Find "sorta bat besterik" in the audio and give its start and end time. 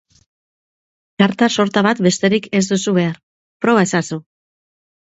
1.57-2.51